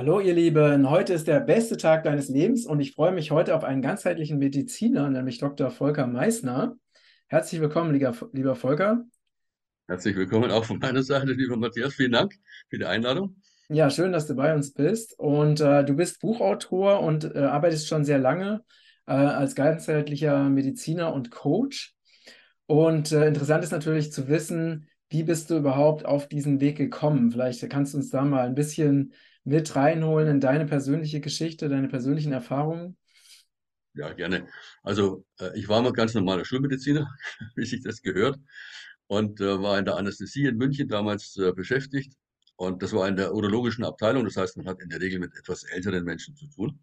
[0.00, 3.54] Hallo ihr Lieben, heute ist der beste Tag deines Lebens und ich freue mich heute
[3.54, 5.70] auf einen ganzheitlichen Mediziner, nämlich Dr.
[5.70, 6.78] Volker Meissner.
[7.26, 9.04] Herzlich willkommen, lieber, lieber Volker.
[9.88, 11.92] Herzlich willkommen auch von meiner Seite, lieber Matthias.
[11.92, 12.32] Vielen Dank
[12.70, 13.42] für die Einladung.
[13.68, 15.18] Ja, schön, dass du bei uns bist.
[15.18, 18.64] Und äh, du bist Buchautor und äh, arbeitest schon sehr lange
[19.06, 21.94] äh, als ganzheitlicher Mediziner und Coach.
[22.64, 27.30] Und äh, interessant ist natürlich zu wissen, wie bist du überhaupt auf diesen Weg gekommen?
[27.30, 29.12] Vielleicht kannst du uns da mal ein bisschen
[29.44, 32.96] mit reinholen in deine persönliche Geschichte, deine persönlichen Erfahrungen?
[33.94, 34.46] Ja, gerne.
[34.82, 37.08] Also äh, ich war mal ganz normaler Schulmediziner,
[37.56, 38.38] wie sich das gehört,
[39.08, 42.14] und äh, war in der Anästhesie in München damals äh, beschäftigt.
[42.56, 45.34] Und das war in der urologischen Abteilung, das heißt, man hat in der Regel mit
[45.34, 46.78] etwas älteren Menschen zu tun.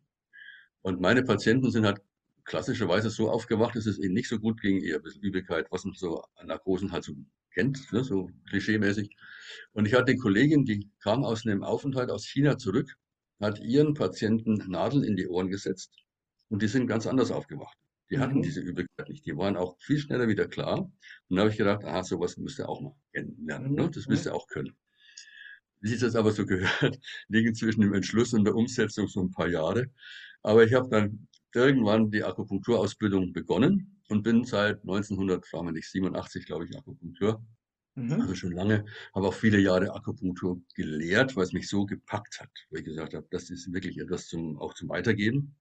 [0.81, 2.01] Und meine Patienten sind halt
[2.45, 5.85] klassischerweise so aufgewacht, dass es ihnen nicht so gut ging, eher ein bisschen Übelkeit, was
[5.85, 7.13] man so an Narkosen halt so
[7.58, 9.10] kennt, ne, so klischeemäßig.
[9.74, 12.94] Und ich hatte eine Kollegin, die kam aus einem Aufenthalt aus China zurück,
[13.40, 15.91] hat ihren Patienten Nadeln in die Ohren gesetzt
[16.50, 17.78] und die sind ganz anders aufgewacht.
[18.10, 18.41] Die hatten Mhm.
[18.44, 19.26] diese Übelkeit nicht.
[19.26, 20.80] Die waren auch viel schneller wieder klar.
[21.28, 23.74] Und da habe ich gedacht, aha, sowas müsst ihr auch mal kennenlernen.
[23.74, 23.84] Ne?
[23.84, 23.91] Mhm.
[23.91, 24.78] Das müsst ihr auch können.
[25.82, 26.98] Wie sich das aber so gehört,
[27.28, 29.88] liegen zwischen dem Entschluss und der Umsetzung so ein paar Jahre.
[30.44, 37.46] Aber ich habe dann irgendwann die Akupunkturausbildung begonnen und bin seit 1987, glaube ich, Akupunktur
[37.98, 38.22] Mhm.
[38.22, 42.52] also schon lange, habe auch viele Jahre Akupunktur gelehrt, weil es mich so gepackt hat,
[42.70, 45.55] weil ich gesagt habe, das ist wirklich etwas zum, auch zum Weitergeben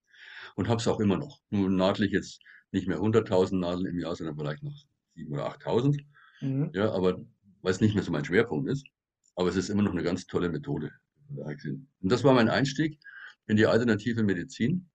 [0.54, 1.40] und habe es auch immer noch.
[1.50, 2.40] Nur nahtlich jetzt
[2.72, 4.74] nicht mehr 100.000 Nadeln im Jahr, sondern vielleicht noch
[5.16, 6.04] 7.000 oder 8.000.
[6.42, 6.70] Mhm.
[6.74, 7.24] Ja, aber
[7.62, 8.86] weil es nicht mehr so mein Schwerpunkt ist.
[9.34, 10.90] Aber es ist immer noch eine ganz tolle Methode.
[11.28, 12.98] Und das war mein Einstieg
[13.46, 14.88] in die alternative Medizin.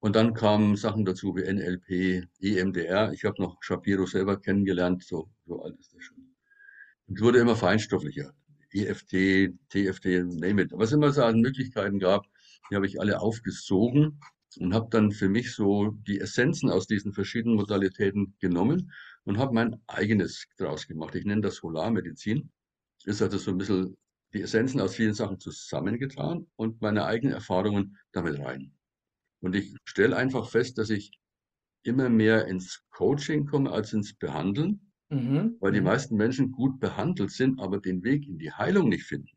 [0.00, 3.12] Und dann kamen Sachen dazu wie NLP, EMDR.
[3.12, 6.34] Ich habe noch Shapiro selber kennengelernt, so, so alt ist das schon.
[7.08, 8.32] Und wurde immer feinstofflicher.
[8.70, 10.72] EFT, TFT, name it.
[10.72, 12.26] Was immer es an Möglichkeiten gab,
[12.70, 14.20] die habe ich alle aufgesogen
[14.58, 18.92] und habe dann für mich so die Essenzen aus diesen verschiedenen Modalitäten genommen
[19.24, 21.14] und habe mein eigenes draus gemacht.
[21.14, 22.50] Ich nenne das Solarmedizin.
[23.04, 23.96] Ist also so ein bisschen
[24.34, 28.77] die Essenzen aus vielen Sachen zusammengetan und meine eigenen Erfahrungen damit rein.
[29.40, 31.12] Und ich stelle einfach fest, dass ich
[31.84, 35.60] immer mehr ins Coaching komme als ins Behandeln Mhm.
[35.60, 35.84] weil die Mhm.
[35.84, 39.30] meisten Menschen gut behandelt sind, aber den Weg in die Heilung nicht finden.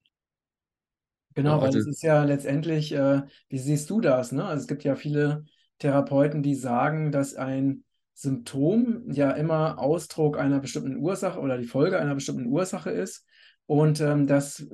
[1.45, 4.43] Ja, Genau, weil also es ist ja letztendlich, äh, wie siehst du das, ne?
[4.45, 5.45] Also es gibt ja viele
[5.79, 11.97] Therapeuten, die sagen, dass ein Symptom ja immer Ausdruck einer bestimmten Ursache oder die Folge
[11.99, 13.25] einer bestimmten Ursache ist.
[13.67, 14.67] Und ähm, dass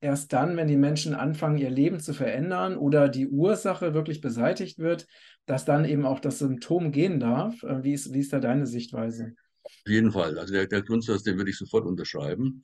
[0.00, 4.78] erst dann, wenn die Menschen anfangen, ihr Leben zu verändern oder die Ursache wirklich beseitigt
[4.78, 5.06] wird,
[5.46, 7.62] dass dann eben auch das Symptom gehen darf.
[7.62, 9.34] Äh, wie ist, wie ist da deine Sichtweise?
[9.64, 12.62] auf jeden Fall, also der, der Grundsatz, den würde ich sofort unterschreiben.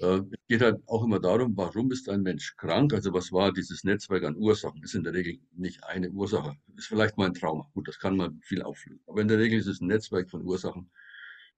[0.00, 2.92] Äh, es geht halt auch immer darum, warum ist ein Mensch krank?
[2.92, 4.82] Also was war dieses Netzwerk an Ursachen?
[4.82, 6.56] Ist in der Regel nicht eine Ursache.
[6.76, 7.68] Ist vielleicht mal ein Trauma.
[7.74, 9.02] Gut, das kann man viel auflösen.
[9.06, 10.90] Aber in der Regel ist es ein Netzwerk von Ursachen.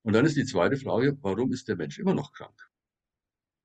[0.02, 2.68] Und dann ist die zweite Frage, warum ist der Mensch immer noch krank?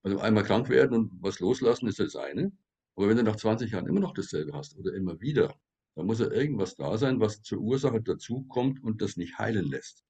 [0.03, 2.51] Also einmal krank werden und was loslassen ist das eine.
[2.95, 5.55] Aber wenn du nach 20 Jahren immer noch dasselbe hast oder immer wieder,
[5.95, 10.05] dann muss ja irgendwas da sein, was zur Ursache dazukommt und das nicht heilen lässt.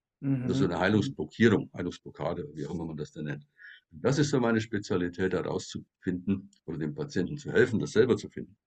[0.46, 0.72] Das ist so Mhm.
[0.72, 3.48] eine Heilungsblockierung, Heilungsblockade, wie auch immer man das denn nennt.
[3.92, 8.30] Und das ist so meine Spezialität, herauszufinden oder dem Patienten zu helfen, das selber zu
[8.30, 8.58] finden,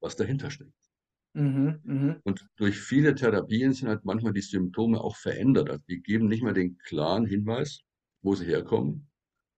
[0.00, 0.90] was dahinter steckt.
[1.34, 1.80] Mhm.
[1.84, 2.22] Mhm.
[2.24, 5.70] Und durch viele Therapien sind halt manchmal die Symptome auch verändert.
[5.70, 7.80] Also die geben nicht mehr den klaren Hinweis,
[8.22, 9.11] wo sie herkommen,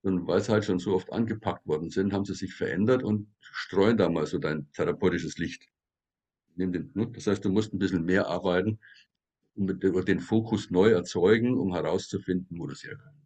[0.04, 3.26] sondern weil sie halt schon so oft angepackt worden sind, haben sie sich verändert und
[3.40, 5.66] streuen da mal so dein therapeutisches Licht.
[6.56, 6.86] Ne?
[7.12, 8.78] Das heißt, du musst ein bisschen mehr arbeiten
[9.56, 13.16] und den Fokus neu erzeugen, um herauszufinden, wo das herkommt.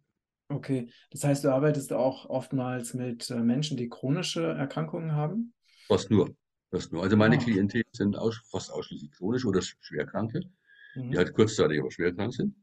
[0.47, 5.53] Okay, das heißt, du arbeitest auch oftmals mit äh, Menschen, die chronische Erkrankungen haben?
[5.87, 6.33] Fast nur.
[6.71, 7.03] Fast nur.
[7.03, 10.41] Also meine Ah, Klientel sind aus, fast ausschließlich chronisch oder Schwerkranke,
[10.95, 11.17] die mhm.
[11.17, 12.55] halt kurzzeitig aber schwerkrank sind.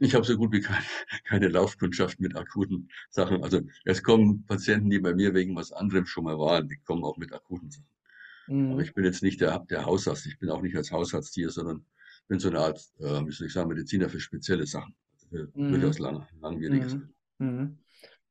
[0.00, 0.84] Ich habe so gut wie keine,
[1.24, 3.44] keine Laufkundschaft mit akuten Sachen.
[3.44, 7.04] Also es kommen Patienten, die bei mir wegen was anderem schon mal waren, die kommen
[7.04, 7.86] auch mit akuten Sachen.
[8.68, 8.82] Aber Mhm.
[8.82, 10.26] ich bin jetzt nicht der, der Hausarzt.
[10.26, 11.86] Ich bin auch nicht als Hausarzt hier, sondern
[12.28, 14.94] bin so eine Art, äh, wie soll ich sagen, Mediziner für spezielle Sachen.
[15.30, 16.00] Für durchaus Mhm.
[16.00, 16.88] lang, langwierige Mhm.
[16.88, 17.14] Sachen.
[17.38, 17.78] Mhm.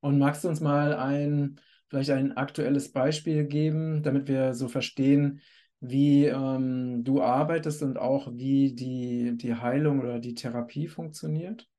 [0.01, 5.41] Und magst du uns mal ein, vielleicht ein aktuelles Beispiel geben, damit wir so verstehen,
[5.81, 11.69] wie ähm, du arbeitest und auch wie die, die Heilung oder die Therapie funktioniert?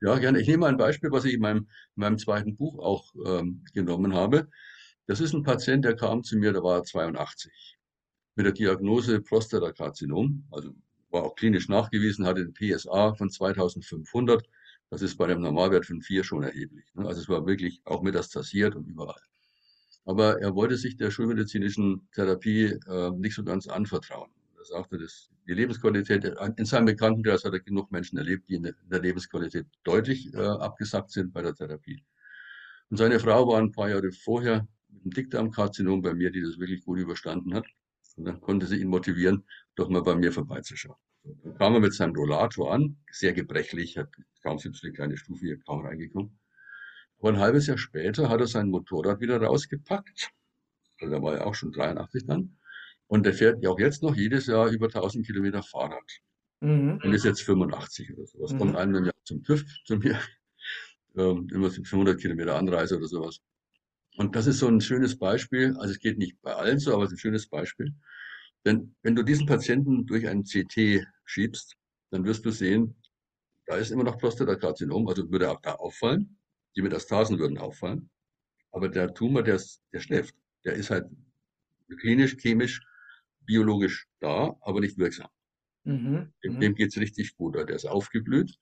[0.00, 0.40] Ja, gerne.
[0.40, 1.66] Ich nehme mal ein Beispiel, was ich in meinem, in
[1.96, 4.48] meinem zweiten Buch auch ähm, genommen habe.
[5.06, 7.78] Das ist ein Patient, der kam zu mir, der war 82,
[8.36, 10.72] mit der Diagnose Prostatakarzinom, also
[11.10, 14.46] war auch klinisch nachgewiesen, hatte ein PSA von 2500.
[14.90, 16.86] Das ist bei einem Normalwert von 4 schon erheblich.
[16.94, 17.06] ne?
[17.06, 19.20] Also es war wirklich auch metastasiert und überall.
[20.04, 24.30] Aber er wollte sich der schulmedizinischen Therapie äh, nicht so ganz anvertrauen.
[24.58, 26.24] Er sagte, dass die Lebensqualität,
[26.56, 31.10] in seinem Bekanntenkreis hat er genug Menschen erlebt, die in der Lebensqualität deutlich äh, abgesackt
[31.10, 32.04] sind bei der Therapie.
[32.90, 36.58] Und seine Frau war ein paar Jahre vorher mit einem Dickdarmkarzinom bei mir, die das
[36.58, 37.66] wirklich gut überstanden hat.
[38.16, 39.44] Und dann konnte sie ihn motivieren,
[39.76, 40.96] doch mal bei mir vorbeizuschauen.
[41.22, 44.10] Dann kam er mit seinem Rollator an, sehr gebrechlich, hat
[44.42, 46.38] kaum so eine kleine Stufe hier kaum reingekommen.
[47.20, 50.30] Aber ein halbes Jahr später hat er sein Motorrad wieder rausgepackt.
[51.00, 52.56] Also da war er auch schon 83 dann.
[53.06, 56.20] Und der fährt ja auch jetzt noch jedes Jahr über 1000 Kilometer Fahrrad.
[56.60, 57.00] Mhm.
[57.02, 58.52] Und ist jetzt 85 oder sowas.
[58.52, 58.58] Mhm.
[58.58, 60.18] Kommt einmal im Jahr zum TÜV zu mir.
[61.16, 63.40] Ähm, immer 500 Kilometer Anreise oder sowas.
[64.16, 65.76] Und das ist so ein schönes Beispiel.
[65.78, 67.92] Also es geht nicht bei allen so, aber es ist ein schönes Beispiel.
[68.64, 71.74] Denn wenn du diesen Patienten durch einen CT schiebst,
[72.10, 72.94] dann wirst du sehen,
[73.66, 76.38] da ist immer noch Prostatakarzinom, also würde auch da auffallen.
[76.76, 78.10] Die Metastasen würden auffallen.
[78.72, 79.60] Aber der Tumor, der,
[79.92, 80.34] der schläft.
[80.64, 81.06] Der ist halt
[82.00, 82.82] klinisch, chemisch,
[83.40, 85.28] biologisch da, aber nicht wirksam.
[85.84, 86.32] Mhm.
[86.44, 86.60] Dem, mhm.
[86.60, 87.56] dem geht's richtig gut.
[87.56, 88.58] Der ist aufgeblüht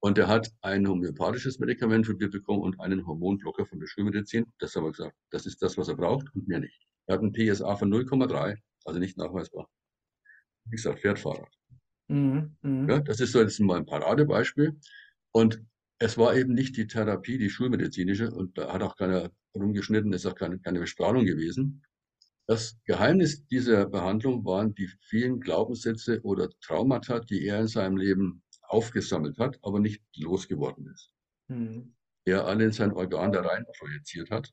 [0.00, 4.52] und der hat ein homöopathisches Medikament von dir bekommen und einen Hormonblocker von der Schulmedizin.
[4.58, 6.80] Das haben wir gesagt, das ist das, was er braucht und mehr nicht.
[7.06, 9.68] Er hat ein PSA von 0,3, also nicht nachweisbar.
[10.64, 11.52] Wie gesagt, Fahrrad.
[12.08, 12.92] Mhm, mh.
[12.92, 14.78] ja, das ist so jetzt mal ein Paradebeispiel.
[15.32, 15.62] Und
[16.02, 20.26] es war eben nicht die Therapie, die schulmedizinische, und da hat auch keiner rumgeschnitten, ist
[20.26, 21.84] auch keine, keine Bestrahlung gewesen.
[22.48, 28.42] Das Geheimnis dieser Behandlung waren die vielen Glaubenssätze oder Traumata, die er in seinem Leben
[28.62, 31.12] aufgesammelt hat, aber nicht losgeworden ist.
[31.46, 31.94] Mhm.
[32.24, 34.52] Er alle in sein Organ da rein projiziert hat.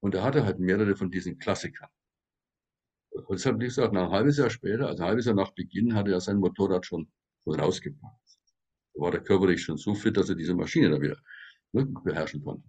[0.00, 1.88] Und er hatte halt mehrere von diesen Klassikern.
[3.10, 5.94] Und deshalb, wie gesagt, nach ein halbes Jahr später, also ein halbes Jahr nach Beginn,
[5.94, 7.08] hatte er sein Motorrad schon,
[7.44, 8.23] schon rausgepackt.
[8.94, 11.16] War der körperlich schon so fit, dass er diese Maschine da wieder
[11.72, 12.68] ne, beherrschen konnte.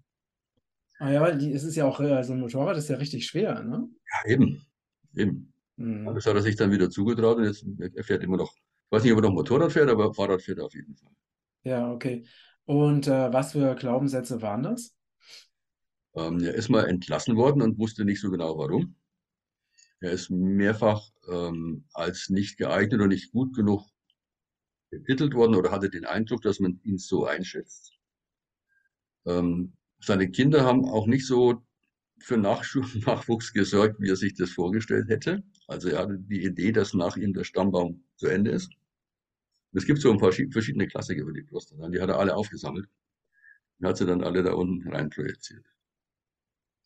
[0.98, 3.62] Ah ja, weil die, es ist ja auch, also ein Motorrad ist ja richtig schwer,
[3.63, 3.88] ne?
[4.12, 4.66] Ja, eben.
[5.16, 5.54] Eben.
[5.75, 6.06] Mhm.
[6.16, 8.56] Das hat er sich dann wieder zugetraut und jetzt er fährt immer noch
[8.86, 11.12] ich weiß nicht, ob er noch Motorrad fährt, aber Fahrrad fährt er auf jeden Fall.
[11.63, 12.24] Ja, okay.
[12.66, 14.95] Und äh, was für Glaubenssätze waren das?
[16.13, 18.95] Ähm, er ist mal entlassen worden und wusste nicht so genau warum.
[20.01, 23.86] Er ist mehrfach ähm, als nicht geeignet und nicht gut genug
[25.00, 27.94] betitelt worden oder hatte den Eindruck, dass man ihn so einschätzt.
[29.25, 31.63] Ähm, seine Kinder haben auch nicht so
[32.19, 35.44] für Nachwuchs gesorgt, wie er sich das vorgestellt hätte.
[35.68, 38.69] Also er hatte die Idee, dass nach ihm der Stammbaum zu Ende ist.
[39.74, 41.89] Es gibt so ein paar verschiedene Klassiker über die Prostata.
[41.89, 42.88] Die hat er alle aufgesammelt
[43.80, 45.65] und hat sie dann alle da unten rein projiziert.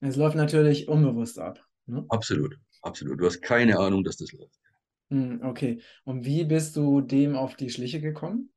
[0.02, 1.64] Es läuft natürlich unbewusst ab.
[1.86, 2.06] Ne?
[2.10, 3.20] Absolut, absolut.
[3.20, 4.59] Du hast keine Ahnung, dass das läuft.
[5.10, 5.82] Hm, okay.
[6.04, 8.52] Und wie bist du dem auf die Schliche gekommen?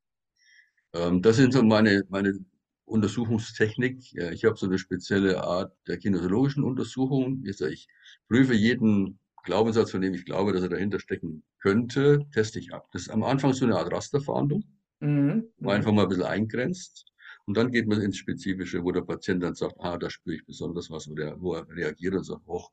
[0.93, 2.39] Ähm, das sind so meine, meine
[2.85, 4.15] Untersuchungstechnik.
[4.33, 7.43] Ich habe so eine spezielle Art der kinesiologischen Untersuchung.
[7.45, 7.89] Ich
[8.29, 12.89] prüfe jeden Glaubenssatz, von dem ich glaube, dass er dahinter stecken könnte, teste ich ab.
[12.93, 14.65] Das ist am Anfang so eine Art Rasterfahndung,
[15.01, 15.49] mhm.
[15.59, 17.07] wo man einfach mal ein bisschen eingrenzt.
[17.47, 20.47] Und dann geht man ins Spezifische, wo der Patient dann sagt, ah, da spüre ich
[20.47, 22.67] besonders was, wo, der, wo er reagiert und sagt, oh,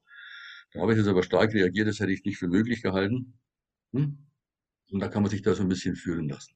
[0.73, 3.33] da habe ich jetzt aber stark reagiert, das hätte ich nicht für möglich gehalten.
[3.93, 4.17] Hm?
[4.91, 6.53] Und da kann man sich da so ein bisschen fühlen lassen.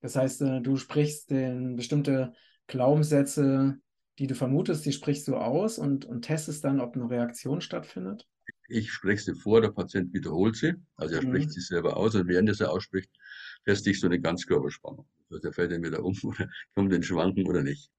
[0.00, 2.32] Das heißt, äh, du sprichst den bestimmte
[2.66, 3.78] Glaubenssätze,
[4.18, 8.26] die du vermutest, die sprichst du aus und, und testest dann, ob eine Reaktion stattfindet?
[8.68, 11.28] Ich spreche sie vor, der Patient wiederholt sie, also er mhm.
[11.28, 13.10] spricht sie selber aus und während er sie ausspricht,
[13.64, 15.06] teste ich so eine Ganzkörperspannung.
[15.30, 17.90] Also der fällt entweder um oder kommt in Schwanken oder nicht.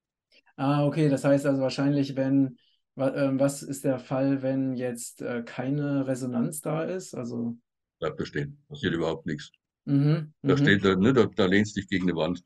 [0.56, 2.56] Ah, okay, das heißt also wahrscheinlich, wenn,
[2.96, 7.14] ähm, was ist der Fall, wenn jetzt äh, keine Resonanz da ist?
[7.14, 7.56] Also
[8.02, 9.52] bleibt da stehen, passiert überhaupt nichts.
[9.84, 10.58] Mhm, da mhm.
[10.58, 12.44] steht, ne, da, da lehnst dich gegen eine Wand.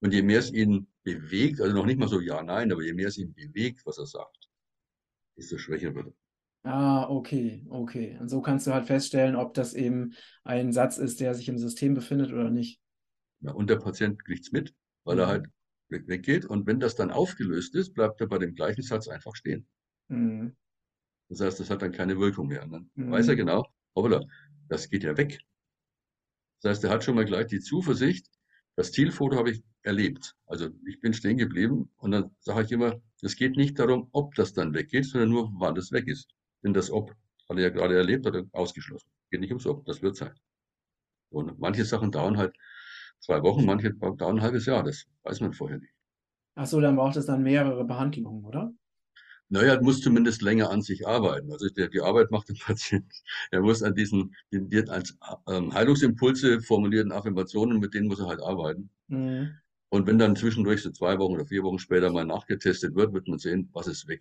[0.00, 2.92] Und je mehr es ihn bewegt, also noch nicht mal so ja, nein, aber je
[2.92, 4.50] mehr es ihn bewegt, was er sagt,
[5.38, 6.70] desto schwächer wird er.
[6.70, 8.16] Ah, okay, okay.
[8.20, 10.14] Und so kannst du halt feststellen, ob das eben
[10.44, 12.80] ein Satz ist, der sich im System befindet oder nicht.
[13.40, 14.74] Ja, und der Patient kriegt es mit,
[15.04, 15.20] weil mhm.
[15.20, 15.46] er halt
[15.88, 16.44] weg, weggeht.
[16.44, 19.66] Und wenn das dann aufgelöst ist, bleibt er bei dem gleichen Satz einfach stehen.
[20.08, 20.56] Mhm.
[21.28, 22.62] Das heißt, das hat dann keine Wirkung mehr.
[22.64, 23.10] Und dann mhm.
[23.10, 24.24] weiß er genau, hoppla,
[24.74, 25.40] das geht ja weg.
[26.60, 28.26] Das heißt, er hat schon mal gleich die Zuversicht,
[28.76, 30.34] das Zielfoto habe ich erlebt.
[30.46, 34.34] Also ich bin stehen geblieben und dann sage ich immer, es geht nicht darum, ob
[34.34, 36.34] das dann weggeht, sondern nur, wann das weg ist.
[36.62, 37.10] Denn das Ob
[37.48, 39.08] hat er ja gerade erlebt oder ausgeschlossen.
[39.30, 40.34] Geht nicht ums Ob, das wird sein.
[41.30, 42.56] Und manche Sachen dauern halt
[43.20, 45.94] zwei Wochen, manche dauern ein halbes Jahr, das weiß man vorher nicht.
[46.56, 48.72] Ach so, dann braucht es dann mehrere Behandlungen, oder?
[49.48, 51.50] Naja, er muss zumindest länger an sich arbeiten.
[51.52, 53.12] Also die, die Arbeit macht der Patient.
[53.50, 55.16] Er muss an diesen, die, als
[55.48, 58.90] ähm, Heilungsimpulse formulierten Affirmationen, mit denen muss er halt arbeiten.
[59.08, 59.58] Mhm.
[59.88, 63.28] Und wenn dann zwischendurch so zwei Wochen oder vier Wochen später mal nachgetestet wird, wird
[63.28, 64.20] man sehen, was ist weg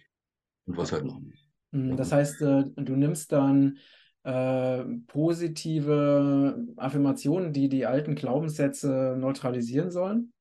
[0.66, 1.50] und was halt noch nicht.
[1.72, 3.78] Mhm, Das heißt, äh, du nimmst dann
[4.24, 10.32] äh, positive Affirmationen, die die alten Glaubenssätze neutralisieren sollen.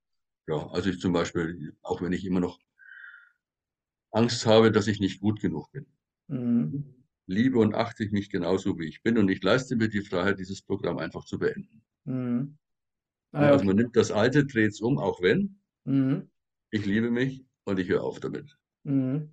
[0.48, 2.58] Ja, also ich zum Beispiel, auch wenn ich immer noch
[4.12, 5.86] Angst habe, dass ich nicht gut genug bin,
[6.28, 6.92] Mhm.
[7.26, 10.38] liebe und achte ich mich genauso, wie ich bin und ich leiste mir die Freiheit,
[10.38, 11.82] dieses Programm einfach zu beenden.
[12.06, 12.58] Mhm.
[13.32, 13.66] Ah, ja, Also okay.
[13.66, 16.26] man nimmt das Alte, dreht es um, auch wenn Mhm.
[16.72, 18.58] ich liebe mich und ich höre auf damit.
[18.84, 19.32] Mhm.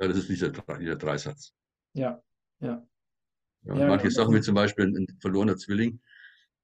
[0.00, 1.54] Ja, das ist dieser, dieser Dreisatz.
[1.94, 2.22] Ja,
[2.60, 2.86] ja.
[3.62, 4.14] Ja, Ja, manche genau.
[4.22, 6.00] Sachen, wie zum Beispiel ein, ein verlorener Zwilling,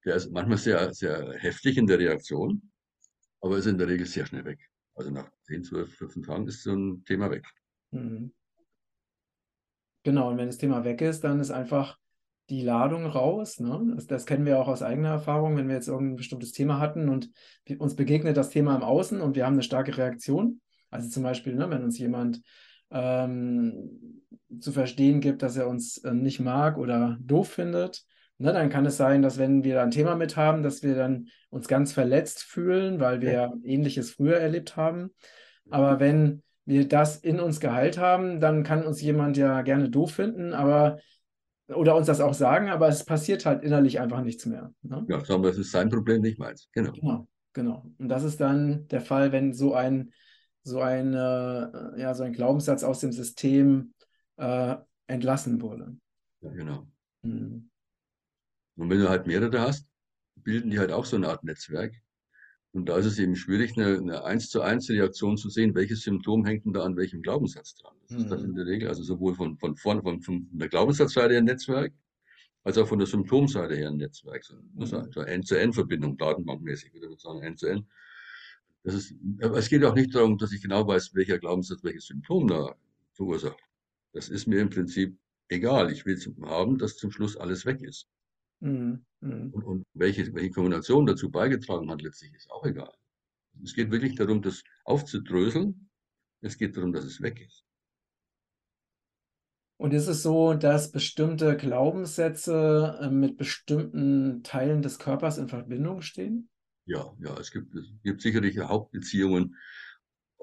[0.04, 2.72] der ist manchmal sehr, sehr heftig in der Reaktion,
[3.40, 4.60] aber ist in der Regel sehr schnell weg.
[4.96, 7.44] Also nach 10, 12, 14 Tagen ist so ein Thema weg.
[7.92, 8.32] mhm.
[10.02, 11.98] Genau, und wenn das Thema weg ist, dann ist einfach
[12.48, 13.58] die Ladung raus.
[13.58, 13.92] Ne?
[13.96, 17.08] Das, das kennen wir auch aus eigener Erfahrung, wenn wir jetzt irgendein bestimmtes Thema hatten
[17.08, 17.30] und
[17.78, 20.60] uns begegnet das Thema im Außen und wir haben eine starke Reaktion.
[20.90, 22.40] Also zum Beispiel, ne, wenn uns jemand
[22.90, 24.22] ähm,
[24.60, 28.04] zu verstehen gibt, dass er uns äh, nicht mag oder doof findet,
[28.38, 30.94] ne, dann kann es sein, dass wenn wir da ein Thema mit haben, dass wir
[30.94, 35.10] dann uns ganz verletzt fühlen, weil wir Ähnliches früher erlebt haben.
[35.70, 40.12] Aber wenn wir das in uns geheilt haben, dann kann uns jemand ja gerne doof
[40.12, 40.98] finden, aber
[41.68, 44.72] oder uns das auch sagen, aber es passiert halt innerlich einfach nichts mehr.
[44.82, 45.04] Ne?
[45.08, 46.68] Ja, wir, das ist sein Problem, nicht meins.
[46.72, 46.92] Genau.
[46.92, 47.90] Genau, genau.
[47.98, 50.12] Und das ist dann der Fall, wenn so ein,
[50.62, 53.94] so ein, äh, ja, so ein Glaubenssatz aus dem System
[54.36, 54.76] äh,
[55.08, 55.96] entlassen wurde.
[56.40, 56.86] Ja, genau.
[57.22, 57.68] Mhm.
[58.76, 59.86] Und wenn du halt mehrere hast,
[60.36, 61.94] bilden die halt auch so eine Art Netzwerk.
[62.72, 66.02] Und da ist es eben schwierig, eine, eine eins zu eins Reaktion zu sehen, welches
[66.02, 67.94] Symptom hängt denn da an welchem Glaubenssatz dran.
[68.02, 68.56] Das ist dann in Mhm.
[68.56, 71.94] der Regel, also sowohl von, von vorn, von, von der Glaubenssatzseite her ein Netzwerk,
[72.64, 74.44] als auch von der Symptomseite her ein Netzwerk.
[74.44, 75.10] So, so Mhm.
[75.16, 77.86] eine End-zu-End-Verbindung, datenbankmäßig, würde ich sagen, End-zu-End.
[78.82, 82.06] Das ist, aber es geht auch nicht darum, dass ich genau weiß, welcher Glaubenssatz welches
[82.06, 82.76] Symptom da
[83.14, 83.58] verursacht.
[84.12, 85.16] Das ist mir im Prinzip
[85.48, 85.90] egal.
[85.90, 88.08] Ich will haben, dass zum Schluss alles weg ist.
[88.60, 89.04] Mhm.
[89.20, 89.50] Mhm.
[89.52, 92.92] Und, und welche, welche Kombination dazu beigetragen hat, letztlich ist auch egal.
[93.62, 95.88] Es geht wirklich darum, das aufzudröseln.
[96.42, 97.64] Es geht darum, dass es weg ist.
[99.78, 106.00] Und ist es so, dass bestimmte Glaubenssätze äh, mit bestimmten Teilen des Körpers in Verbindung
[106.00, 106.48] stehen?
[106.86, 109.56] Ja, ja, es gibt, es gibt sicherlich Hauptbeziehungen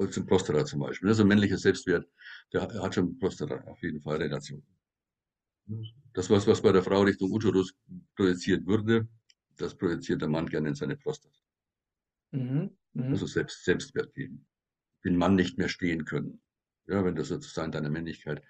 [0.09, 1.09] zum Prostata zum Beispiel.
[1.09, 2.05] Also männlicher Selbstwert,
[2.51, 4.63] der hat schon Prostata auf jeden Fall Relation.
[6.13, 7.73] Das, was, was bei der Frau Richtung Uterus
[8.15, 9.07] projiziert würde,
[9.57, 11.39] das projiziert der Mann gerne in seine Prostata.
[12.31, 12.71] Mhm.
[12.93, 13.11] Mhm.
[13.11, 14.45] Also selbst, Selbstwert geben.
[15.03, 16.41] Den Mann nicht mehr stehen können.
[16.87, 18.43] Ja, wenn du sozusagen deiner Männlichkeit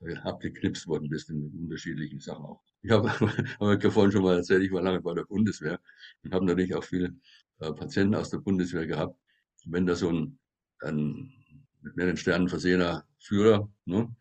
[0.00, 2.62] äh, abgeknipst worden bist in unterschiedlichen Sachen auch.
[2.82, 3.08] Ich habe,
[3.60, 5.80] habe ich vorhin schon mal erzählt, ich war lange bei der Bundeswehr
[6.22, 7.14] und habe natürlich auch viele
[7.58, 9.18] äh, Patienten aus der Bundeswehr gehabt.
[9.64, 10.38] Und wenn da so ein,
[10.80, 11.32] ein
[11.80, 14.14] mit mehreren Sternen versehener Führer ne,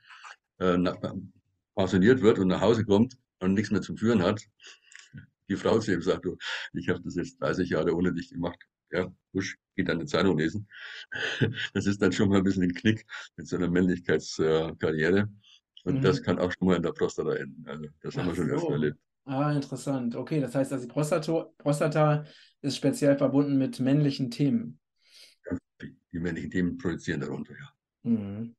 [0.60, 0.98] äh, nach,
[1.76, 4.42] pensioniert wird und nach Hause kommt und nichts mehr zum Führen hat,
[5.50, 6.38] die Frau zu ihm sagt, du,
[6.74, 8.60] ich habe das jetzt 30 Jahre ohne dich gemacht.
[8.92, 10.68] Ja, husch, geht dann eine Zeitung lesen.
[11.74, 13.06] Das ist dann schon mal ein bisschen ein Knick
[13.36, 15.30] mit so einer Männlichkeitskarriere.
[15.84, 16.24] Und das Mhm.
[16.24, 17.68] kann auch schon mal in der Prostata enden.
[17.68, 18.74] Also das haben Ach wir schon öfter so.
[18.74, 18.98] erlebt.
[19.26, 20.16] Ah, interessant.
[20.16, 22.26] Okay, das heißt also, die Prostata, Prostata
[22.62, 24.80] ist speziell verbunden mit männlichen Themen.
[25.82, 27.70] Die, die männlichen Themen projizieren darunter, ja.
[28.04, 28.56] Mhm.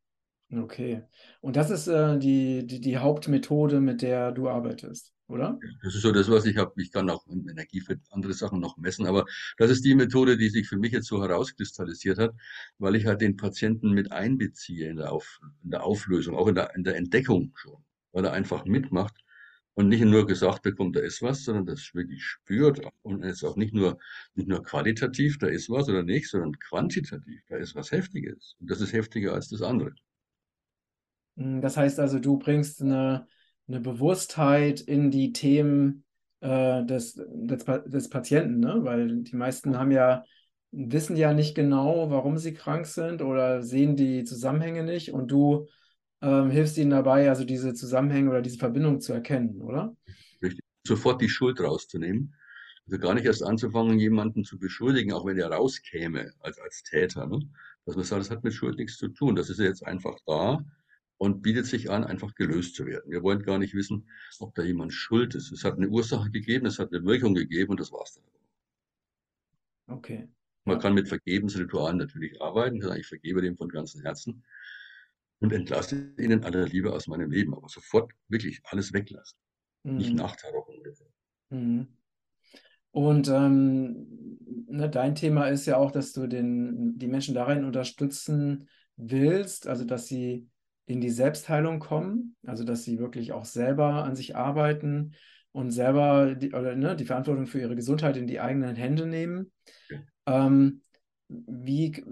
[0.52, 1.02] Okay.
[1.40, 5.58] Und das ist äh, die, die, die Hauptmethode, mit der du arbeitest, oder?
[5.82, 6.72] Das ist so das, was ich habe.
[6.80, 9.24] Ich kann auch Energie für andere Sachen noch messen, aber
[9.58, 12.32] das ist die Methode, die sich für mich jetzt so herauskristallisiert hat,
[12.78, 16.54] weil ich halt den Patienten mit einbeziehe in der, Auf, in der Auflösung, auch in
[16.54, 19.16] der, in der Entdeckung schon, weil er einfach mitmacht
[19.74, 23.56] und nicht nur gesagt bekommt, da ist was, sondern das wirklich spürt und es auch
[23.56, 23.98] nicht nur,
[24.34, 28.54] nicht nur qualitativ, da ist was oder nicht, sondern quantitativ, da ist was Heftiges.
[28.60, 29.92] Und das ist heftiger als das andere.
[31.36, 33.26] Mm, Das heißt also, du bringst eine,
[33.68, 36.04] eine Bewusstheit in die Themen
[36.40, 38.80] äh, des, des, des Patienten, ne?
[38.82, 40.24] Weil die meisten haben ja,
[40.72, 45.66] wissen ja nicht genau, warum sie krank sind oder sehen die Zusammenhänge nicht und du
[46.22, 49.96] ähm, hilfst ihnen dabei, also diese Zusammenhänge oder diese Verbindung zu erkennen, oder?
[50.42, 50.64] Richtig.
[50.86, 52.34] Sofort die Schuld rauszunehmen.
[52.86, 57.26] Also gar nicht erst anzufangen, jemanden zu beschuldigen, auch wenn er rauskäme als, als Täter.
[57.26, 57.40] Ne?
[57.84, 59.34] Dass man sagt, das hat mit Schuld nichts zu tun.
[59.34, 60.60] Das ist jetzt einfach da
[61.18, 63.10] und bietet sich an, einfach gelöst zu werden.
[63.10, 64.08] Wir wollen gar nicht wissen,
[64.38, 65.50] ob da jemand schuld ist.
[65.52, 68.24] Es hat eine Ursache gegeben, es hat eine Wirkung gegeben und das war's dann.
[69.96, 70.28] Okay.
[70.64, 72.76] Man kann mit Vergebensritualen natürlich arbeiten.
[72.76, 74.44] Ich sage, ich vergebe dem von ganzem Herzen
[75.38, 77.54] und entlasse ihnen aller Liebe aus meinem Leben.
[77.54, 79.38] Aber sofort wirklich alles weglassen.
[79.84, 80.16] Nicht Mhm.
[80.16, 80.64] nachtrauern.
[81.50, 81.88] Mhm.
[82.90, 84.06] Und ähm,
[84.68, 89.84] ne, dein Thema ist ja auch, dass du den, die Menschen darin unterstützen willst, also
[89.84, 90.48] dass sie
[90.86, 95.14] in die Selbstheilung kommen, also dass sie wirklich auch selber an sich arbeiten
[95.52, 99.52] und selber die, oder, ne, die Verantwortung für ihre Gesundheit in die eigenen Hände nehmen.
[100.26, 100.82] Ähm,
[101.28, 102.04] wie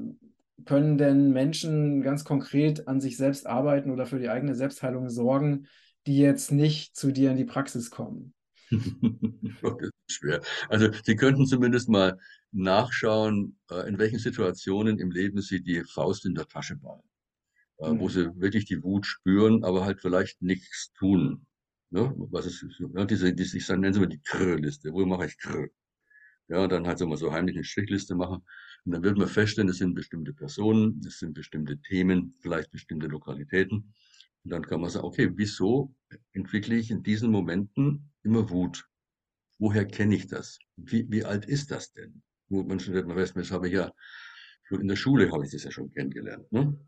[0.65, 5.67] können denn Menschen ganz konkret an sich selbst arbeiten oder für die eigene Selbstheilung sorgen,
[6.07, 8.35] die jetzt nicht zu dir in die Praxis kommen?
[8.71, 10.41] das ist schwer.
[10.69, 12.19] Also Sie könnten zumindest mal
[12.53, 17.03] nachschauen, äh, in welchen Situationen im Leben Sie die Faust in der Tasche ballen,
[17.79, 18.01] mhm.
[18.01, 21.47] wo Sie wirklich die Wut spüren, aber halt vielleicht nichts tun.
[21.91, 22.13] Ne?
[22.31, 22.65] Was ist,
[22.95, 24.93] ja, diese, diese, ich nenne es mal die Krr-Liste.
[24.93, 25.69] Wo mache ich Krr?
[26.49, 28.45] Ja, dann halt so mal so heimlich eine Strichliste machen.
[28.85, 33.07] Und dann wird man feststellen, es sind bestimmte Personen, es sind bestimmte Themen, vielleicht bestimmte
[33.07, 33.95] Lokalitäten.
[34.45, 35.95] Und dann kann man sagen, okay, wieso
[36.33, 38.87] entwickle ich in diesen Momenten immer Wut?
[39.59, 40.59] Woher kenne ich das?
[40.77, 42.23] Wie, wie alt ist das denn?
[42.49, 43.91] Man stellt man fest, das habe ich ja
[44.65, 46.51] schon in der Schule habe ich das ja schon kennengelernt.
[46.53, 46.79] Ne?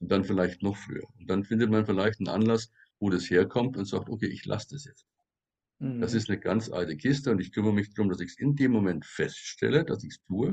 [0.00, 1.04] Und dann vielleicht noch früher.
[1.18, 4.68] Und dann findet man vielleicht einen Anlass, wo das herkommt und sagt, okay, ich lasse
[4.74, 5.06] das jetzt.
[5.78, 6.00] Mhm.
[6.00, 8.56] Das ist eine ganz alte Kiste und ich kümmere mich darum, dass ich es in
[8.56, 10.52] dem Moment feststelle, dass ich es tue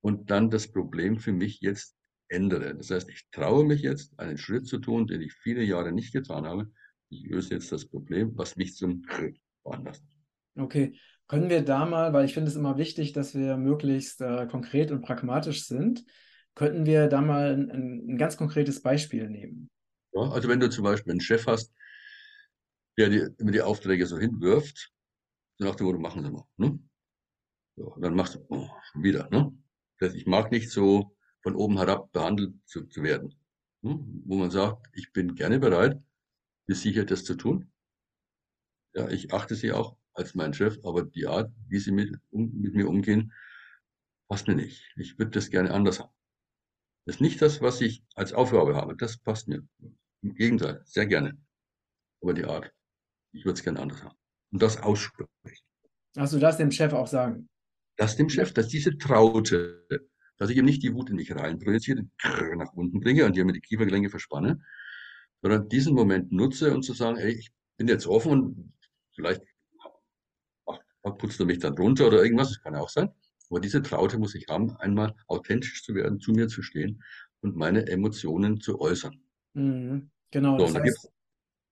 [0.00, 1.96] und dann das Problem für mich jetzt
[2.28, 2.74] ändere.
[2.74, 6.12] Das heißt, ich traue mich jetzt, einen Schritt zu tun, den ich viele Jahre nicht
[6.12, 6.70] getan habe.
[7.08, 10.04] Ich löse jetzt das Problem, was mich zum Schritt veranlasst.
[10.56, 10.98] Okay,
[11.28, 14.90] können wir da mal, weil ich finde es immer wichtig, dass wir möglichst äh, konkret
[14.90, 16.04] und pragmatisch sind,
[16.54, 19.70] könnten wir da mal ein, ein, ganz konkretes Beispiel nehmen?
[20.12, 21.72] Ja, also wenn du zum Beispiel einen Chef hast,
[22.98, 24.92] der dir immer die Aufträge so hinwirft,
[25.58, 26.44] so nach dem Motto, machen Sie mal.
[26.56, 26.78] Ne?
[27.76, 29.28] So, dann machst du oh, wieder.
[29.30, 29.52] Ne?
[29.98, 33.34] Das heißt, ich mag nicht so von oben herab behandelt zu, zu werden.
[33.80, 33.98] Ne?
[34.24, 35.98] Wo man sagt, ich bin gerne bereit,
[36.66, 37.72] gesichert das zu tun.
[38.94, 42.52] Ja, ich achte sie auch als mein Chef, aber die Art, wie sie mit, um,
[42.60, 43.32] mit mir umgehen,
[44.28, 44.84] passt mir nicht.
[44.96, 46.12] Ich würde das gerne anders haben.
[47.04, 48.96] Das ist nicht das, was ich als Aufgabe habe.
[48.96, 49.66] Das passt mir.
[50.22, 51.36] Im Gegenteil, sehr gerne.
[52.20, 52.72] Aber die Art,
[53.32, 54.16] ich würde es gerne anders haben.
[54.52, 55.28] Und das aussprechen.
[56.16, 57.48] Also das dem Chef auch sagen?
[57.96, 59.86] Das dem Chef, dass diese Traute,
[60.36, 62.06] dass ich eben nicht die Wut in mich rein projiziere,
[62.56, 64.60] nach unten bringe und hier mir die Kiefergelenke verspanne,
[65.40, 68.74] sondern diesen Moment nutze, um zu sagen, ey, ich bin jetzt offen und
[69.14, 69.42] vielleicht
[71.18, 73.10] putzt er mich dann runter oder irgendwas, das kann auch sein.
[73.52, 77.02] Aber diese Traute muss ich haben, einmal authentisch zu werden, zu mir zu stehen
[77.42, 79.14] und meine Emotionen zu äußern.
[79.52, 80.58] Mhm, genau.
[80.58, 81.12] So, das, heißt,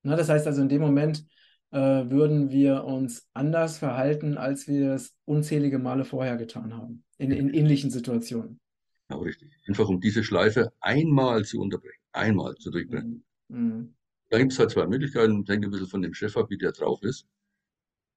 [0.02, 1.24] na, das heißt also, in dem Moment
[1.70, 7.30] äh, würden wir uns anders verhalten, als wir es unzählige Male vorher getan haben, in,
[7.30, 8.60] in ähnlichen Situationen.
[9.08, 9.50] Ja, richtig.
[9.66, 13.24] Einfach um diese Schleife einmal zu unterbrechen, einmal zu durchbrechen.
[13.48, 13.58] Mhm.
[13.58, 13.94] mhm.
[14.28, 15.40] Da gibt es halt zwei Möglichkeiten.
[15.40, 17.26] Ich denke ein bisschen von dem Chef ab, wie der drauf ist.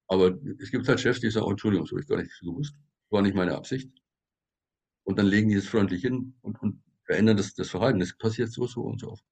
[0.06, 2.74] Aber es gibt halt Chefs, die sagen, oh, Entschuldigung, so habe ich gar nicht gewusst.
[3.14, 3.92] War nicht meine Absicht.
[5.04, 8.00] Und dann legen die das freundlich hin und, und verändern das, das Verhalten.
[8.00, 9.24] Das passiert so, so und so oft.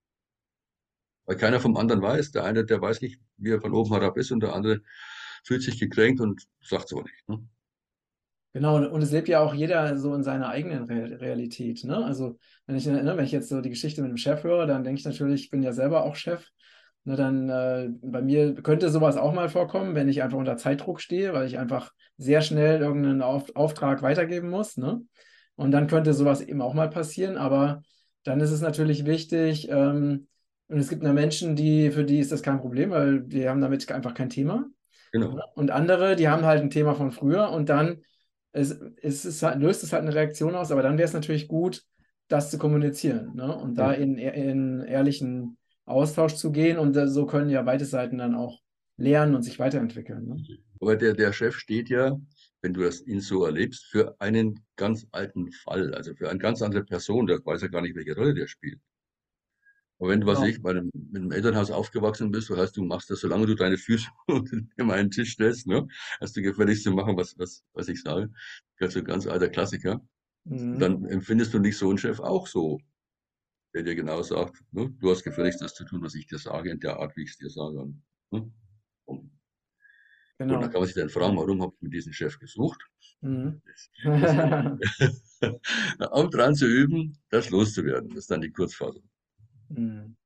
[1.27, 2.31] Weil keiner vom anderen weiß.
[2.31, 4.83] Der eine, der weiß nicht, wie er von oben herab ist und der andere
[5.43, 7.29] fühlt sich gekränkt und sagt so nicht.
[7.29, 7.45] Ne?
[8.53, 11.83] Genau, und es lebt ja auch jeder so in seiner eigenen Realität.
[11.83, 12.05] Ne?
[12.05, 14.85] Also, wenn ich, ne, wenn ich jetzt so die Geschichte mit dem Chef höre, dann
[14.85, 16.49] denke ich natürlich, ich bin ja selber auch Chef.
[17.05, 21.01] Ne, dann äh, bei mir könnte sowas auch mal vorkommen, wenn ich einfach unter Zeitdruck
[21.01, 24.77] stehe, weil ich einfach sehr schnell irgendeinen Auf Auftrag weitergeben muss.
[24.77, 25.03] Ne?
[25.57, 27.83] Und dann könnte sowas eben auch mal passieren, aber
[28.23, 30.29] dann ist es natürlich wichtig, ähm,
[30.69, 33.61] und es gibt ja Menschen, die, für die ist das kein Problem, weil die haben
[33.61, 34.65] damit einfach kein Thema.
[35.13, 35.39] Genau.
[35.55, 38.03] Und andere, die haben halt ein Thema von früher und dann
[38.53, 41.47] ist, ist es halt, löst es halt eine Reaktion aus, aber dann wäre es natürlich
[41.47, 41.83] gut,
[42.29, 43.55] das zu kommunizieren ne?
[43.55, 45.59] und da in, in ehrlichen
[45.93, 48.61] Austausch zu gehen und so können ja beide Seiten dann auch
[48.97, 50.27] lernen und sich weiterentwickeln.
[50.27, 50.45] Ne?
[50.81, 52.19] Aber der, der Chef steht ja,
[52.61, 56.63] wenn du das ihn so erlebst, für einen ganz alten Fall, also für eine ganz
[56.63, 58.81] andere Person, der weiß ja gar nicht, welche Rolle der spielt.
[59.99, 60.51] Aber wenn du, was genau.
[60.51, 63.55] ich, bei einem, mit einem Elternhaus aufgewachsen bist, das heißt, du machst das, solange du
[63.55, 65.87] deine Füße unter meinen Tisch stellst, ne,
[66.21, 68.29] hast du gefälligst zu machen, was, was, was ich sage.
[68.79, 70.01] Das ist ein ganz alter Klassiker.
[70.45, 70.79] Mhm.
[70.81, 72.81] Dann empfindest du nicht so einen Chef auch so
[73.75, 76.71] der dir genau sagt, ne, du hast gefälligst das zu tun, was ich dir sage,
[76.71, 77.87] in der Art, wie ich es dir sage.
[78.31, 78.51] Ne?
[79.05, 79.31] Und,
[80.39, 80.55] genau.
[80.55, 82.81] und dann kann man sich dann fragen, warum habe ich mit diesem Chef gesucht?
[83.21, 83.63] Mhm.
[86.11, 88.11] um dran zu üben, das loszuwerden.
[88.11, 89.09] Das ist dann die Kurzfassung.
[89.69, 90.17] Mhm.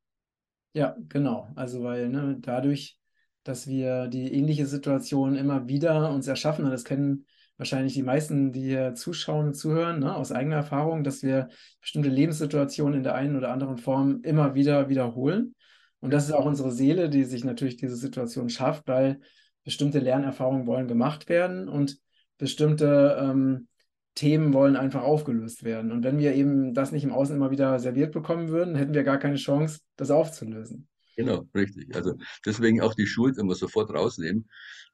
[0.73, 1.51] Ja, genau.
[1.55, 2.99] Also weil ne, dadurch,
[3.45, 7.27] dass wir die ähnliche Situation immer wieder uns erschaffen, und das kennen
[7.59, 11.49] wahrscheinlich die meisten, die hier zuschauen und zuhören, ne, aus eigener Erfahrung, dass wir
[11.81, 15.55] bestimmte Lebenssituationen in der einen oder anderen Form immer wieder wiederholen.
[16.01, 19.21] Und das ist auch unsere Seele, die sich natürlich diese Situation schafft, weil
[19.65, 21.99] bestimmte Lernerfahrungen wollen gemacht werden und
[22.39, 23.69] bestimmte ähm,
[24.15, 25.93] Themen wollen einfach aufgelöst werden.
[25.93, 29.03] Und wenn wir eben das nicht im Außen immer wieder serviert bekommen würden, hätten wir
[29.05, 30.89] gar keine Chance, das aufzulösen.
[31.17, 31.95] Genau, richtig.
[31.95, 34.49] Also deswegen auch die Schuld immer sofort rausnehmen,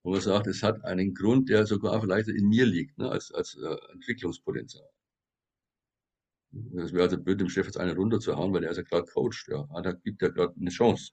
[0.05, 3.33] wo man sagt, es hat einen Grund, der sogar vielleicht in mir liegt, ne, als,
[3.33, 4.89] als äh, Entwicklungspotenzial.
[6.53, 9.49] Das wäre also blöd, dem Chef jetzt eine runterzuhauen, weil er ist ja gerade Coach.
[9.49, 11.13] Ja, ah, da gibt er gerade eine Chance.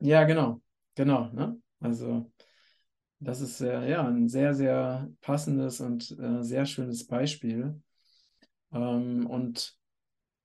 [0.00, 0.60] Ja, genau.
[0.96, 1.30] Genau.
[1.32, 1.60] Ne?
[1.78, 2.30] Also
[3.20, 7.80] das ist äh, ja ein sehr, sehr passendes und äh, sehr schönes Beispiel.
[8.72, 9.79] Ähm, und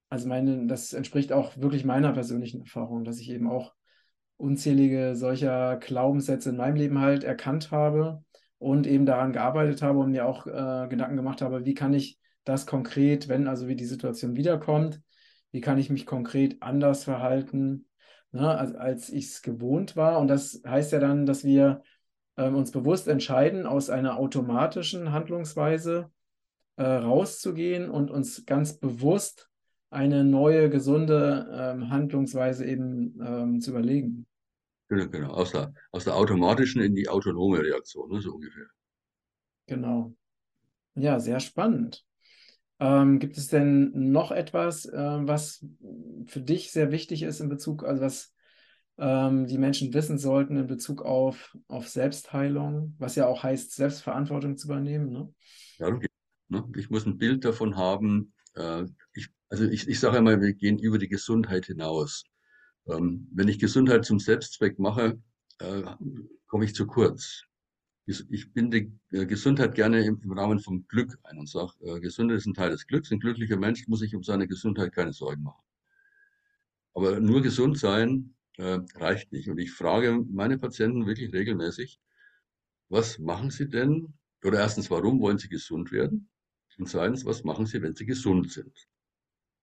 [0.10, 3.74] also meine, das entspricht auch wirklich meiner persönlichen Erfahrung, dass ich eben auch
[4.38, 8.24] unzählige solcher Glaubenssätze in meinem Leben halt erkannt habe
[8.58, 12.20] und eben daran gearbeitet habe und mir auch äh, Gedanken gemacht habe, wie kann ich
[12.44, 15.02] das konkret, wenn also wie die Situation wiederkommt,
[15.52, 17.88] wie kann ich mich konkret anders verhalten,
[18.32, 20.20] ne, als, als ich es gewohnt war.
[20.20, 21.82] Und das heißt ja dann, dass wir
[22.38, 26.12] ähm, uns bewusst entscheiden, aus einer automatischen Handlungsweise
[26.76, 29.50] äh, rauszugehen und uns ganz bewusst
[29.96, 34.28] eine neue, gesunde ähm, Handlungsweise eben ähm, zu überlegen.
[34.90, 35.30] Genau, genau.
[35.32, 38.68] Aus der, aus der automatischen in die autonome Reaktion, ne, so ungefähr.
[39.68, 40.14] Genau.
[40.96, 42.06] Ja, sehr spannend.
[42.80, 45.66] Ähm, gibt es denn noch etwas, äh, was
[46.28, 48.34] für dich sehr wichtig ist in Bezug, also was
[48.98, 54.58] ähm, die Menschen wissen sollten in Bezug auf, auf Selbstheilung, was ja auch heißt, Selbstverantwortung
[54.58, 55.10] zu übernehmen.
[55.10, 55.34] Ne?
[55.78, 56.10] Ja, okay.
[56.50, 56.66] Ne?
[56.78, 58.34] Ich muss ein Bild davon haben.
[58.56, 62.24] Äh, ich, also ich, ich sage einmal, wir gehen über die Gesundheit hinaus.
[62.88, 65.20] Ähm, wenn ich Gesundheit zum Selbstzweck mache,
[65.60, 65.84] äh,
[66.48, 67.44] komme ich zu kurz.
[68.08, 72.54] Ich binde äh, Gesundheit gerne im, Rahmen vom Glück ein und sage, Gesundheit ist ein
[72.54, 73.12] Teil des Glücks.
[73.12, 75.64] Ein glücklicher Mensch muss sich um seine Gesundheit keine Sorgen machen.
[76.94, 79.50] Aber nur gesund sein reicht nicht.
[79.50, 82.00] Und ich frage meine Patienten wirklich regelmäßig,
[82.90, 84.14] was machen sie denn?
[84.44, 86.30] Oder erstens, warum wollen sie gesund werden?
[86.78, 88.88] Und zweitens, was machen sie, wenn sie gesund sind?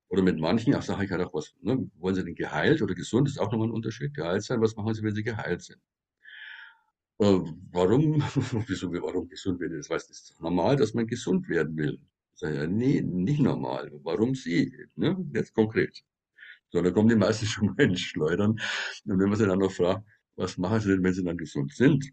[0.08, 1.90] Oder mit manchen, ach, sage ich halt auch was, ne?
[1.98, 3.28] wollen sie denn geheilt oder gesund?
[3.28, 4.14] Ist auch nochmal ein Unterschied.
[4.14, 5.80] Geheilt sein, was machen sie, wenn sie geheilt sind?
[7.18, 8.22] Äh, warum,
[8.66, 9.78] wieso, warum gesund werden?
[9.78, 11.98] Das heißt, ist normal, dass man gesund werden will.
[12.34, 13.90] Ich sage ja, nee, nicht normal.
[14.02, 14.74] Warum sie?
[14.96, 15.16] Ne?
[15.34, 16.02] Jetzt konkret.
[16.70, 18.52] So, da kommen die meisten schon mal ins Schleudern.
[19.04, 20.04] Und wenn man sie dann noch fragt,
[20.36, 22.12] was machen sie denn, wenn sie dann gesund sind?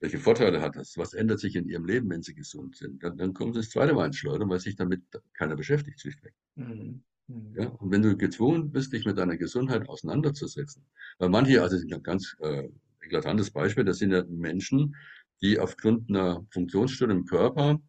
[0.00, 0.96] Welche Vorteile hat das?
[0.96, 3.02] Was ändert sich in ihrem Leben, wenn sie gesund sind?
[3.02, 5.02] Dann, dann kommen sie das zweite Mal ins Schleudern, weil sich damit
[5.34, 6.34] keiner beschäftigt, schlichtweg.
[6.54, 7.02] Mhm.
[7.26, 7.54] Mhm.
[7.58, 10.84] Ja, und wenn du gezwungen bist, dich mit deiner Gesundheit auseinanderzusetzen,
[11.18, 12.68] weil manche, also ein ganz äh,
[13.02, 14.94] eklatantes Beispiel, das sind ja Menschen,
[15.42, 17.80] die aufgrund einer Funktionsstörung im Körper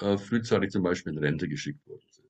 [0.00, 2.28] äh, frühzeitig zum Beispiel in Rente geschickt worden sind.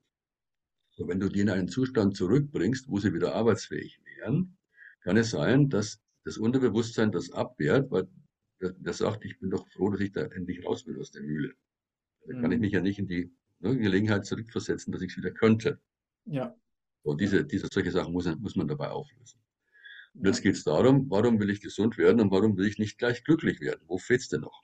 [0.91, 4.57] So, wenn du die in einen Zustand zurückbringst, wo sie wieder arbeitsfähig wären,
[5.01, 8.07] kann es sein, dass das Unterbewusstsein das abwehrt, weil
[8.61, 11.53] der, sagt, ich bin doch froh, dass ich da endlich raus will aus der Mühle.
[12.25, 12.41] Da mhm.
[12.41, 12.61] kann ich mhm.
[12.61, 15.79] mich ja nicht in die ne, Gelegenheit zurückversetzen, dass ich es wieder könnte.
[16.25, 16.55] Ja.
[17.03, 19.39] Und diese, diese solche Sachen muss, muss man dabei auflösen.
[20.13, 22.97] Und jetzt geht es darum, warum will ich gesund werden und warum will ich nicht
[22.97, 23.81] gleich glücklich werden?
[23.87, 24.61] Wo fehlt es denn noch?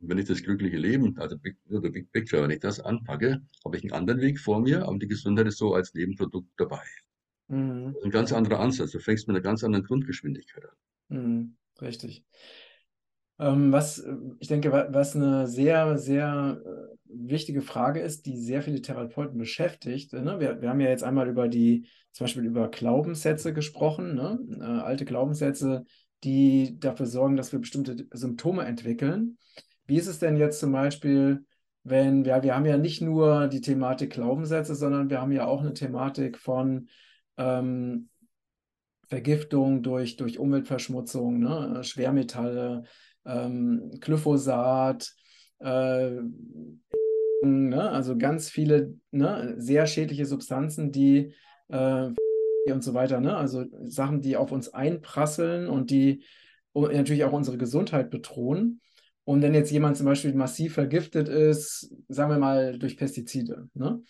[0.00, 3.42] Und wenn ich das glückliche Leben, also Big, oder Big Picture, wenn ich das anpacke,
[3.64, 6.84] habe ich einen anderen Weg vor mir, aber die Gesundheit ist so als Nebenprodukt dabei.
[7.48, 7.96] Mhm.
[8.04, 8.90] ein ganz anderer Ansatz.
[8.90, 10.76] Du fängst mit einer ganz anderen Grundgeschwindigkeit an.
[11.08, 11.56] Mhm.
[11.80, 12.24] Richtig.
[13.38, 14.04] Ähm, was,
[14.40, 20.12] ich denke, was eine sehr, sehr äh, wichtige Frage ist, die sehr viele Therapeuten beschäftigt.
[20.12, 20.40] Ne?
[20.40, 24.38] Wir, wir haben ja jetzt einmal über die, zum Beispiel über Glaubenssätze gesprochen, ne?
[24.60, 25.84] äh, alte Glaubenssätze,
[26.24, 29.38] die dafür sorgen, dass wir bestimmte Symptome entwickeln.
[29.86, 31.46] Wie ist es denn jetzt zum Beispiel,
[31.84, 35.60] wenn wir, wir haben ja nicht nur die Thematik Glaubenssätze, sondern wir haben ja auch
[35.60, 36.88] eine Thematik von
[37.36, 38.08] ähm,
[39.08, 41.82] Vergiftung durch, durch Umweltverschmutzung, ne?
[41.82, 42.84] Schwermetalle,
[43.24, 45.12] ähm, Glyphosat,
[45.60, 46.10] äh,
[47.42, 47.90] ne?
[47.90, 49.54] also ganz viele ne?
[49.58, 51.34] sehr schädliche Substanzen, die
[51.68, 52.10] äh,
[52.70, 53.34] und so weiter, ne?
[53.36, 56.22] also Sachen, die auf uns einprasseln und die
[56.74, 58.80] natürlich auch unsere Gesundheit bedrohen.
[59.24, 64.02] Und wenn jetzt jemand zum Beispiel massiv vergiftet ist, sagen wir mal durch Pestizide, ne,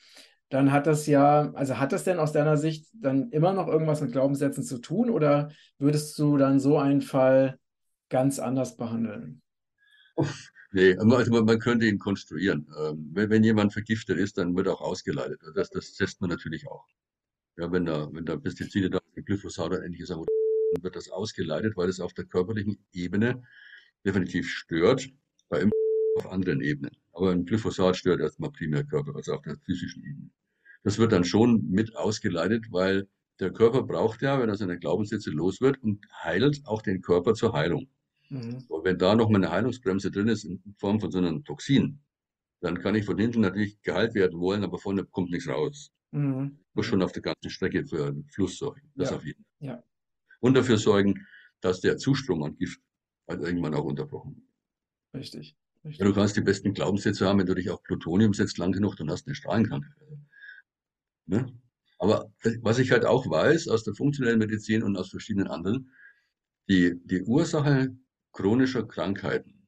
[0.48, 4.00] dann hat das ja, also hat das denn aus deiner Sicht dann immer noch irgendwas
[4.00, 7.58] mit Glaubenssätzen zu tun oder würdest du dann so einen Fall
[8.08, 9.42] ganz anders behandeln?
[10.70, 12.68] Nee, also man, könnte ihn konstruieren.
[12.78, 15.40] Ähm, wenn, jemand vergiftet ist, dann wird auch ausgeleitet.
[15.54, 16.86] Das, das testet man natürlich auch.
[17.56, 20.26] Ja, wenn da, wenn da Pestizide da, Glyphosat oder ähnliches, dann
[20.82, 23.42] wird das ausgeleitet, weil es auf der körperlichen Ebene
[24.04, 25.08] definitiv stört,
[25.48, 25.66] bei
[26.16, 26.94] auf anderen Ebenen.
[27.18, 30.30] Aber ein Glyphosat stört erstmal primär Körper, also auf der physischen Ebene.
[30.84, 33.08] Das wird dann schon mit ausgeleitet, weil
[33.40, 37.34] der Körper braucht ja, wenn er seine Glaubenssätze los wird und heilt auch den Körper
[37.34, 37.88] zur Heilung.
[38.28, 38.64] Mhm.
[38.68, 41.98] Und wenn da noch mal eine Heilungsbremse drin ist in Form von so einem Toxin,
[42.60, 45.90] dann kann ich von hinten natürlich geheilt werden wollen, aber vorne kommt nichts raus.
[46.12, 46.60] Mhm.
[46.74, 48.92] Muss schon auf der ganzen Strecke für einen Fluss sorgen.
[48.94, 49.16] Das Ja.
[49.16, 49.68] auf jeden Fall.
[49.68, 49.82] Ja.
[50.38, 51.26] Und dafür sorgen,
[51.60, 52.80] dass der Zustrom an Gift
[53.26, 55.22] halt irgendwann auch unterbrochen wird.
[55.22, 55.56] Richtig.
[55.84, 56.06] Richtig.
[56.06, 59.10] du kannst die besten Glaubenssätze haben, wenn du dich auf Plutonium setzt lang genug, dann
[59.10, 59.96] hast du eine Strahlenkrankheit.
[61.26, 61.52] Ne?
[61.98, 65.90] Aber was ich halt auch weiß aus der funktionellen Medizin und aus verschiedenen anderen,
[66.68, 67.96] die, die Ursache
[68.32, 69.66] chronischer Krankheiten,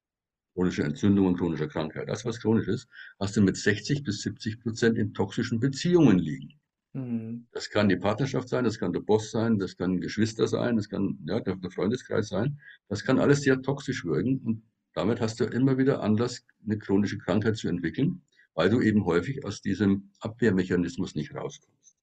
[0.54, 4.98] chronischer Entzündungen, chronischer Krankheit, das was chronisch ist, hast du mit 60 bis 70 Prozent
[4.98, 6.60] in toxischen Beziehungen liegen.
[6.92, 7.46] Mhm.
[7.52, 10.88] Das kann die Partnerschaft sein, das kann der Boss sein, das kann Geschwister sein, das
[10.88, 12.60] kann ja, der, der Freundeskreis sein.
[12.88, 14.62] Das kann alles sehr toxisch wirken und
[14.94, 18.22] damit hast du immer wieder Anlass, eine chronische Krankheit zu entwickeln,
[18.54, 21.96] weil du eben häufig aus diesem Abwehrmechanismus nicht rauskommst.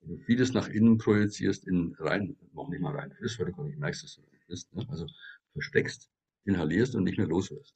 [0.00, 3.52] Wenn du vieles nach innen projizierst, in rein, noch nicht mal rein frisst, weil du
[3.52, 4.86] gar nicht merkst, dass du rein frisst, ne?
[4.88, 5.06] also
[5.52, 6.10] versteckst,
[6.44, 7.74] inhalierst und nicht mehr loswirst.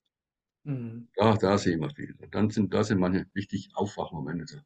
[0.65, 1.09] Mhm.
[1.17, 2.15] Da, da sehe ich mal viel.
[2.19, 4.47] Und dann sind, da sind manche richtig Aufwachmomente.
[4.47, 4.59] So,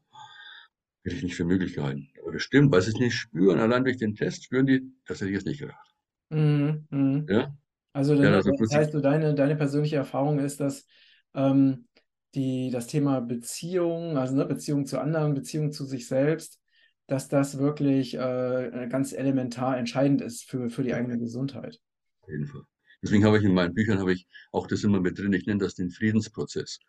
[1.03, 2.09] hätte ich nicht für möglich gehalten.
[2.21, 3.59] Aber das stimmt, weil sie es nicht spüren.
[3.59, 5.95] Allein durch den Test spüren die, das hätte ich jetzt nicht gedacht.
[6.29, 6.85] Mhm.
[6.89, 7.25] Mhm.
[7.29, 7.57] Ja?
[7.97, 10.85] Also, Ja, das plötzlich- heißt, so deine, deine persönliche Erfahrung ist, dass
[11.33, 11.87] ähm,
[12.35, 16.59] die, das Thema Beziehung, also ne, Beziehung zu anderen, Beziehung zu sich selbst,
[17.07, 21.79] dass das wirklich äh, ganz elementar entscheidend ist für, für die eigene Gesundheit.
[22.21, 22.61] Auf jeden Fall.
[23.01, 25.33] Deswegen habe ich in meinen Büchern habe ich auch das immer mit drin.
[25.33, 26.79] Ich nenne das den Friedensprozess.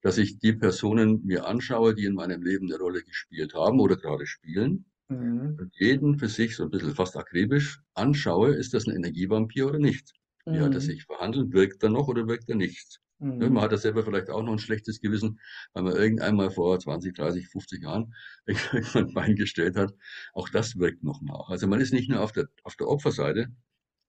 [0.00, 3.96] Dass ich die Personen mir anschaue, die in meinem Leben eine Rolle gespielt haben oder
[3.96, 5.56] gerade spielen Mhm.
[5.60, 9.78] und jeden für sich so ein bisschen fast akribisch anschaue, ist das ein Energievampir oder
[9.78, 10.12] nicht?
[10.48, 10.84] Wie hat er Mhm.
[10.84, 11.52] sich verhandelt?
[11.52, 13.00] Wirkt er noch oder wirkt er nicht?
[13.38, 13.54] Ne, Mhm.
[13.54, 15.40] Man hat ja selber vielleicht auch noch ein schlechtes Gewissen,
[15.72, 18.14] weil man irgendeinmal vor 20, 30, 50 Jahren
[18.46, 19.94] irgendwann ein Bein gestellt hat.
[20.34, 21.48] Auch das wirkt noch nach.
[21.48, 23.48] Also man ist nicht nur auf der, auf der Opferseite,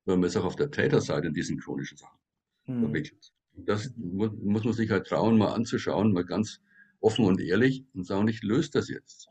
[0.05, 2.19] sondern man ist auch auf der Täterseite in diesen chronischen Sachen
[2.67, 2.79] Mhm.
[2.79, 3.33] verwickelt.
[3.55, 6.61] Das mu- muss man sich halt trauen, mal anzuschauen, mal ganz
[6.99, 9.27] offen und ehrlich und sagen, ich löse das jetzt.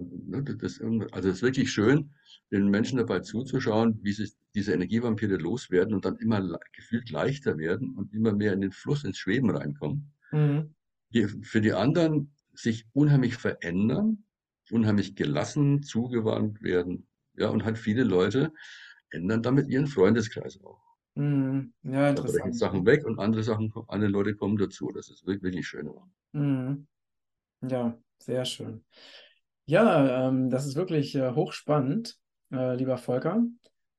[0.00, 2.10] Ne, das, also es ist wirklich schön,
[2.50, 7.58] den Menschen dabei zuzuschauen, wie sich diese Energievampire loswerden und dann immer le gefühlt leichter
[7.58, 10.12] werden und immer mehr in den Fluss, ins Schweben reinkommen.
[10.32, 10.74] Mhm.
[11.12, 14.24] Die für die anderen sich unheimlich verändern,
[14.70, 17.06] unheimlich gelassen, zugewandt werden.
[17.34, 18.52] Ja, und halt viele Leute
[19.10, 20.80] ändern damit ihren Freundeskreis auch.
[21.16, 21.72] Mhm.
[21.82, 22.56] Ja, Da brechen interessant.
[22.56, 24.90] Sachen weg und andere Sachen, andere Leute kommen dazu.
[24.94, 25.90] Das ist wirklich, wirklich schön.
[26.32, 26.86] Mhm.
[27.62, 28.84] Ja, sehr schön.
[29.66, 32.16] Ja, ähm, das ist wirklich äh, hochspannend,
[32.52, 33.44] äh, lieber Volker.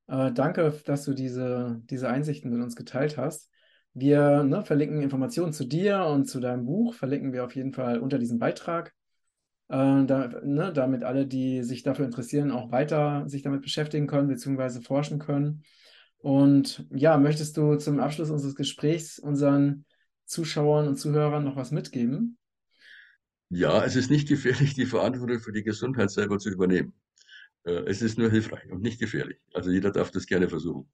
[0.08, 3.50] Äh, danke, dass du diese, diese Einsichten mit uns geteilt hast.
[3.94, 8.00] Wir ne, verlinken Informationen zu dir und zu deinem Buch, verlinken wir auf jeden Fall
[8.00, 8.94] unter diesem Beitrag,
[9.70, 14.28] äh, da, ne, damit alle, die sich dafür interessieren, auch weiter sich damit beschäftigen können,
[14.28, 15.64] beziehungsweise forschen können.
[16.20, 19.86] Und ja, möchtest du zum Abschluss unseres Gesprächs unseren
[20.26, 22.38] Zuschauern und Zuhörern noch was mitgeben?
[23.54, 26.94] Ja, es ist nicht gefährlich, die Verantwortung für die Gesundheit selber zu übernehmen.
[27.66, 29.40] Äh, Es ist nur hilfreich und nicht gefährlich.
[29.54, 30.90] Also jeder darf das gerne versuchen.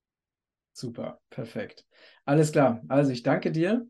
[0.73, 1.85] Super, perfekt.
[2.25, 2.81] Alles klar.
[2.87, 3.87] Also ich danke dir.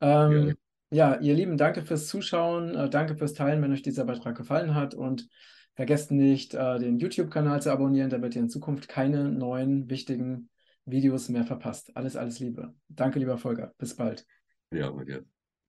[0.00, 0.56] Ähm,
[0.90, 4.74] ja, ihr Lieben, danke fürs Zuschauen, äh, danke fürs Teilen, wenn euch dieser Beitrag gefallen
[4.74, 5.28] hat und
[5.74, 10.50] vergesst nicht, äh, den YouTube-Kanal zu abonnieren, damit ihr in Zukunft keine neuen wichtigen
[10.84, 11.96] Videos mehr verpasst.
[11.96, 12.74] Alles, alles Liebe.
[12.88, 13.72] Danke, lieber Volker.
[13.78, 14.26] Bis bald.
[14.70, 15.24] Ja, Matthias.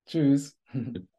[0.05, 0.57] Tschüss.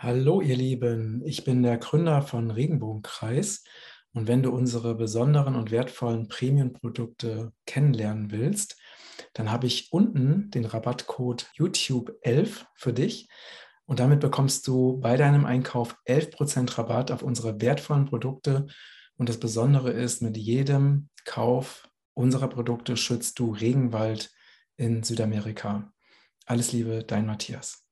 [0.00, 1.22] Hallo, ihr Lieben.
[1.24, 3.64] Ich bin der Gründer von Regenbogenkreis.
[4.12, 8.80] Und wenn du unsere besonderen und wertvollen Premium-Produkte kennenlernen willst,
[9.32, 13.28] dann habe ich unten den Rabattcode YouTube11 für dich.
[13.86, 18.68] Und damit bekommst du bei deinem Einkauf 11% Rabatt auf unsere wertvollen Produkte.
[19.16, 24.30] Und das Besondere ist, mit jedem Kauf unserer Produkte schützt du Regenwald
[24.76, 25.92] in Südamerika.
[26.46, 27.87] Alles Liebe, dein Matthias.